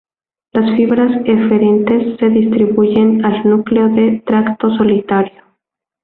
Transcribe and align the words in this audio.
Las 0.53 0.75
fibras 0.75 1.11
eferentes 1.25 2.17
se 2.17 2.29
distribuyen 2.29 3.23
al 3.23 3.47
núcleo 3.47 3.87
del 3.89 4.23
tracto 4.23 4.75
solitario. 4.75 5.43